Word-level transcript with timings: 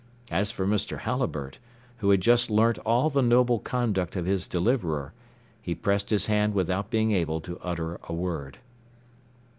As 0.31 0.49
for 0.49 0.65
Mr. 0.65 1.01
Halliburtt, 1.01 1.59
who 1.97 2.09
had 2.09 2.21
just 2.21 2.49
learnt 2.49 2.79
all 2.79 3.11
the 3.11 3.21
noble 3.21 3.59
conduct 3.59 4.15
of 4.15 4.25
his 4.25 4.47
deliverer, 4.47 5.13
he 5.61 5.75
pressed 5.75 6.09
his 6.09 6.25
hand 6.25 6.55
without 6.55 6.89
being 6.89 7.11
able 7.11 7.39
to 7.41 7.59
utter 7.59 7.99
a 8.09 8.13
word. 8.15 8.57